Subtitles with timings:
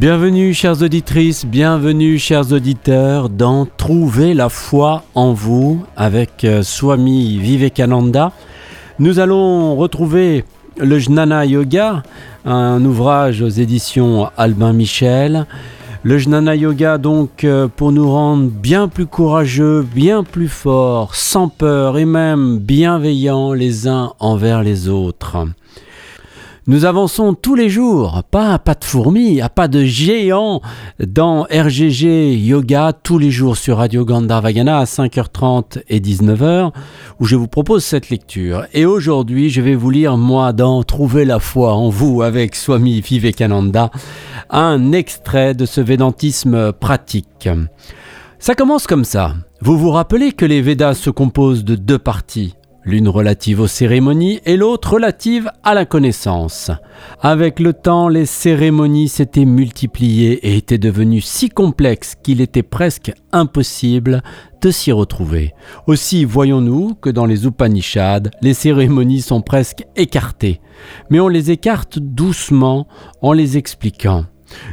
[0.00, 7.36] Bienvenue chères auditrices, bienvenue chers auditeurs dans Trouver la foi en vous avec euh, Swami
[7.36, 8.32] Vivekananda.
[8.98, 10.46] Nous allons retrouver
[10.78, 12.02] le Jnana Yoga,
[12.46, 15.44] un ouvrage aux éditions Albin Michel.
[16.02, 21.48] Le Jnana Yoga donc euh, pour nous rendre bien plus courageux, bien plus forts, sans
[21.48, 25.36] peur et même bienveillants les uns envers les autres.
[26.66, 30.60] Nous avançons tous les jours, pas à pas de fourmis, à pas de géant,
[30.98, 36.70] dans RGG Yoga, tous les jours sur Radio Gandharvagana à 5h30 et 19h,
[37.18, 38.66] où je vous propose cette lecture.
[38.74, 43.00] Et aujourd'hui, je vais vous lire, moi, dans Trouver la foi en vous avec Swami
[43.00, 43.90] Vivekananda,
[44.50, 47.48] un extrait de ce védantisme pratique.
[48.38, 49.34] Ça commence comme ça.
[49.62, 54.40] Vous vous rappelez que les Védas se composent de deux parties l'une relative aux cérémonies
[54.44, 56.70] et l'autre relative à la connaissance.
[57.20, 63.12] Avec le temps, les cérémonies s'étaient multipliées et étaient devenues si complexes qu'il était presque
[63.32, 64.22] impossible
[64.60, 65.54] de s'y retrouver.
[65.86, 70.60] Aussi voyons-nous que dans les Upanishads, les cérémonies sont presque écartées,
[71.10, 72.86] mais on les écarte doucement
[73.22, 74.24] en les expliquant.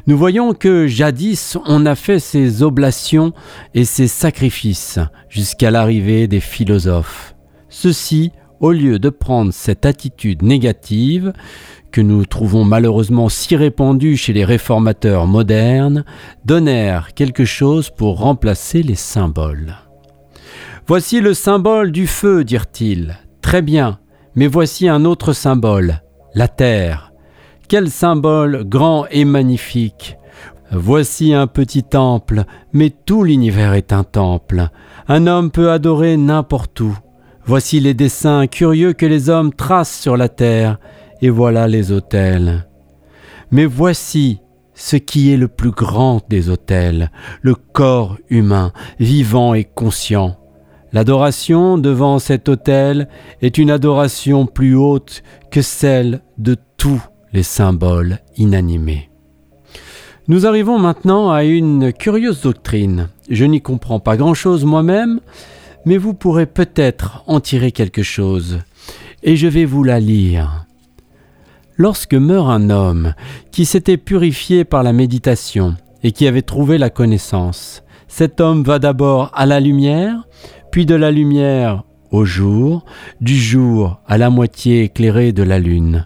[0.07, 3.33] Nous voyons que jadis on a fait ces oblations
[3.75, 7.36] et ces sacrifices jusqu'à l'arrivée des philosophes.
[7.69, 11.33] Ceux-ci, au lieu de prendre cette attitude négative,
[11.91, 16.05] que nous trouvons malheureusement si répandue chez les réformateurs modernes,
[16.45, 19.75] donnèrent quelque chose pour remplacer les symboles.
[20.87, 23.17] Voici le symbole du feu, dirent-ils.
[23.41, 23.99] Très bien,
[24.35, 26.01] mais voici un autre symbole,
[26.33, 27.11] la terre.
[27.67, 30.17] Quel symbole grand et magnifique.
[30.71, 34.69] Voici un petit temple, mais tout l'univers est un temple.
[35.07, 36.97] Un homme peut adorer n'importe où.
[37.47, 40.79] Voici les dessins curieux que les hommes tracent sur la terre,
[41.21, 42.67] et voilà les autels.
[43.51, 44.41] Mais voici
[44.73, 47.09] ce qui est le plus grand des autels,
[47.41, 50.35] le corps humain, vivant et conscient.
[50.91, 53.07] L'adoration devant cet autel
[53.41, 59.09] est une adoration plus haute que celle de tous les symboles inanimés.
[60.27, 63.07] Nous arrivons maintenant à une curieuse doctrine.
[63.29, 65.21] Je n'y comprends pas grand-chose moi-même,
[65.87, 68.59] mais vous pourrez peut-être en tirer quelque chose,
[69.23, 70.65] et je vais vous la lire.
[71.77, 73.13] Lorsque meurt un homme
[73.51, 78.79] qui s'était purifié par la méditation et qui avait trouvé la connaissance, cet homme va
[78.79, 80.27] d'abord à la lumière,
[80.73, 82.83] puis de la lumière au jour,
[83.21, 86.05] du jour à la moitié éclairée de la lune.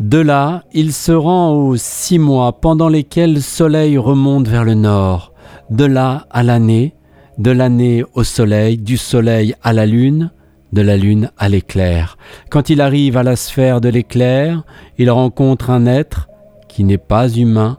[0.00, 4.74] De là, il se rend aux six mois pendant lesquels le soleil remonte vers le
[4.74, 5.32] nord,
[5.70, 6.96] de là à l'année,
[7.38, 10.30] de l'année au soleil, du soleil à la lune,
[10.72, 12.16] de la lune à l'éclair.
[12.50, 14.64] Quand il arrive à la sphère de l'éclair,
[14.98, 16.28] il rencontre un être
[16.68, 17.78] qui n'est pas humain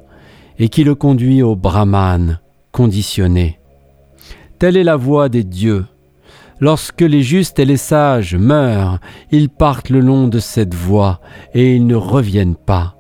[0.59, 2.39] et qui le conduit au Brahman
[2.71, 3.59] conditionné.
[4.59, 5.85] Telle est la voie des dieux.
[6.59, 8.99] Lorsque les justes et les sages meurent,
[9.31, 11.19] ils partent le long de cette voie
[11.53, 12.96] et ils ne reviennent pas.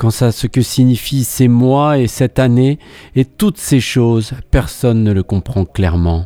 [0.00, 2.78] Quant à ce que signifient ces mois et cette année
[3.14, 6.24] et toutes ces choses, personne ne le comprend clairement.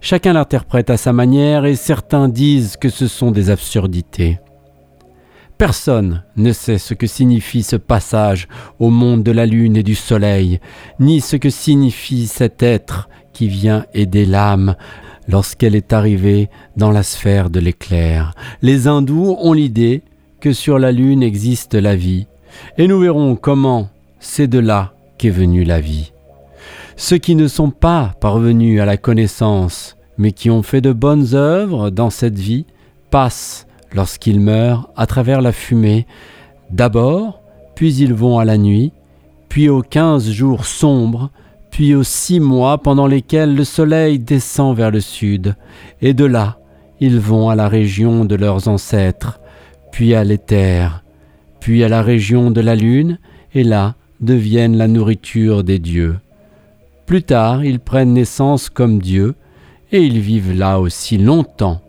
[0.00, 4.40] Chacun l'interprète à sa manière et certains disent que ce sont des absurdités.
[5.58, 8.48] Personne ne sait ce que signifie ce passage
[8.80, 10.58] au monde de la lune et du soleil,
[10.98, 14.74] ni ce que signifie cet être qui vient aider l'âme
[15.28, 18.34] lorsqu'elle est arrivée dans la sphère de l'éclair.
[18.60, 20.02] Les hindous ont l'idée
[20.40, 22.26] que sur la lune existe la vie,
[22.78, 23.88] et nous verrons comment
[24.18, 26.12] c'est de là qu'est venue la vie.
[26.96, 31.34] Ceux qui ne sont pas parvenus à la connaissance, mais qui ont fait de bonnes
[31.34, 32.66] œuvres dans cette vie,
[33.10, 36.06] passent, lorsqu'ils meurent, à travers la fumée,
[36.70, 37.42] d'abord,
[37.74, 38.92] puis ils vont à la nuit,
[39.48, 41.30] puis aux quinze jours sombres,
[41.70, 45.56] puis aux six mois pendant lesquels le soleil descend vers le sud,
[46.00, 46.58] et de là,
[47.00, 49.40] ils vont à la région de leurs ancêtres,
[49.90, 51.03] puis à l'éther,
[51.64, 53.18] puis à la région de la lune,
[53.54, 56.16] et là deviennent la nourriture des dieux.
[57.06, 59.34] Plus tard, ils prennent naissance comme dieux,
[59.90, 61.80] et ils vivent là aussi longtemps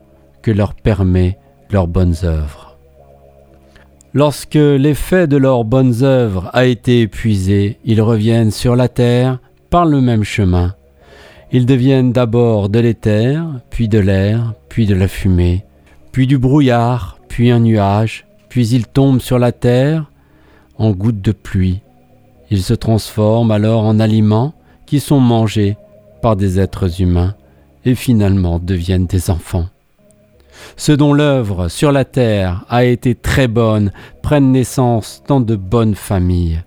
[0.42, 1.38] que leur permet
[1.72, 2.78] leurs bonnes œuvres.
[4.14, 9.40] Lorsque l'effet de leurs bonnes œuvres a été épuisé, ils reviennent sur la terre
[9.70, 10.74] par le même chemin.
[11.52, 15.66] Ils deviennent d'abord de l'éther, puis de l'air, puis de la fumée,
[16.14, 18.25] puis du brouillard, puis un nuage,
[18.56, 20.10] puis ils tombent sur la terre
[20.78, 21.82] en gouttes de pluie.
[22.50, 24.54] Ils se transforment alors en aliments
[24.86, 25.76] qui sont mangés
[26.22, 27.36] par des êtres humains
[27.84, 29.66] et finalement deviennent des enfants.
[30.78, 33.92] Ceux dont l'œuvre sur la terre a été très bonne
[34.22, 36.64] prennent naissance dans de bonnes familles.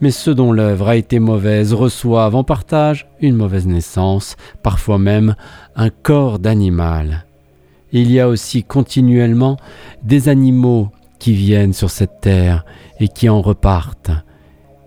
[0.00, 5.34] mais ceux dont l'œuvre a été mauvaise reçoivent en partage une mauvaise naissance, parfois même
[5.76, 7.26] un corps d'animal.
[7.92, 9.58] Il y a aussi continuellement
[10.02, 12.64] des animaux qui viennent sur cette terre
[13.00, 14.10] et qui en repartent.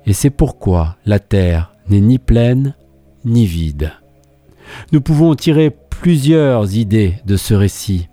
[0.05, 2.75] Et c'est pourquoi la terre n'est ni pleine
[3.25, 3.91] ni vide.
[4.91, 8.07] Nous pouvons tirer plusieurs idées de ce récit.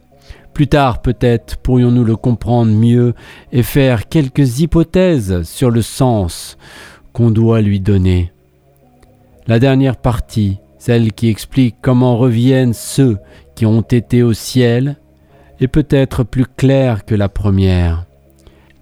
[0.53, 3.15] Plus tard peut-être pourrions-nous le comprendre mieux
[3.53, 6.59] et faire quelques hypothèses sur le sens
[7.13, 8.33] qu'on doit lui donner.
[9.47, 13.19] La dernière partie, celle qui explique comment reviennent ceux
[13.55, 14.97] qui ont été au ciel,
[15.61, 18.08] est peut-être plus claire que la première.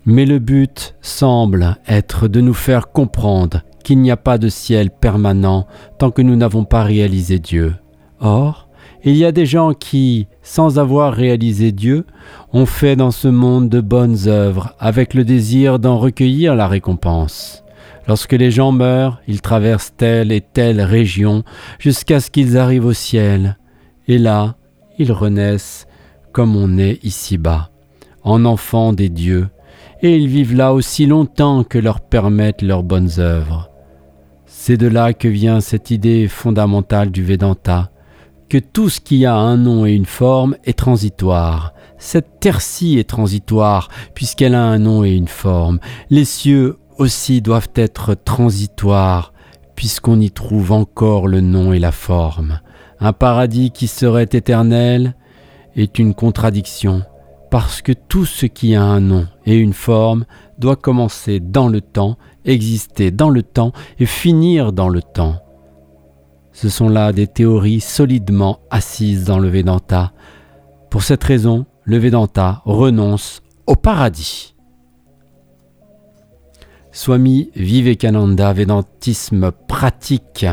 [0.06, 4.90] Mais le but semble être de nous faire comprendre qu'il n'y a pas de ciel
[4.90, 5.66] permanent
[5.98, 7.74] tant que nous n'avons pas réalisé Dieu.
[8.20, 8.68] Or,
[9.02, 12.04] il y a des gens qui, sans avoir réalisé Dieu,
[12.52, 17.64] ont fait dans ce monde de bonnes œuvres avec le désir d'en recueillir la récompense.
[18.06, 21.42] Lorsque les gens meurent, ils traversent telle et telle région
[21.80, 23.58] jusqu'à ce qu'ils arrivent au ciel.
[24.06, 24.56] Et là,
[24.98, 25.86] ils renaissent
[26.30, 27.70] comme on est ici-bas,
[28.22, 29.48] en enfants des dieux,
[30.02, 33.70] et ils vivent là aussi longtemps que leur permettent leurs bonnes œuvres.
[34.46, 37.90] C'est de là que vient cette idée fondamentale du Vedanta,
[38.48, 41.72] que tout ce qui a un nom et une forme est transitoire.
[41.98, 45.80] Cette terre-ci est transitoire, puisqu'elle a un nom et une forme.
[46.10, 49.32] Les cieux aussi doivent être transitoires,
[49.74, 52.60] puisqu'on y trouve encore le nom et la forme.
[53.00, 55.14] Un paradis qui serait éternel
[55.74, 57.02] est une contradiction,
[57.58, 60.26] parce que tout ce qui a un nom et une forme
[60.58, 65.36] doit commencer dans le temps, exister dans le temps et finir dans le temps.
[66.52, 70.12] Ce sont là des théories solidement assises dans le Vedanta.
[70.90, 74.54] Pour cette raison, le Vedanta renonce au paradis.
[76.92, 80.44] Swami Vivekananda, Védantisme pratique,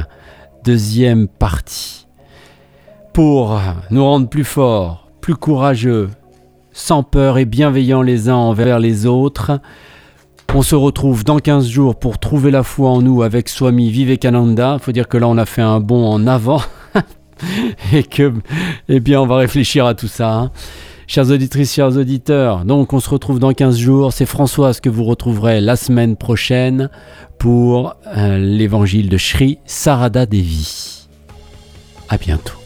[0.63, 2.07] deuxième partie.
[3.11, 3.59] Pour
[3.91, 6.09] nous rendre plus forts, plus courageux,
[6.73, 9.59] sans peur et bienveillants les uns envers les autres,
[10.55, 14.77] on se retrouve dans 15 jours pour trouver la foi en nous avec Swami Vivekananda.
[14.79, 16.61] Faut dire que là, on a fait un bond en avant.
[17.93, 18.33] et que,
[18.87, 20.31] eh bien, on va réfléchir à tout ça.
[20.31, 20.51] Hein.
[21.07, 24.13] Chers auditrices, chers auditeurs, donc on se retrouve dans 15 jours.
[24.13, 26.89] C'est Françoise que vous retrouverez la semaine prochaine
[27.39, 31.07] pour euh, l'évangile de Sri Sarada Devi.
[32.09, 32.62] À bientôt.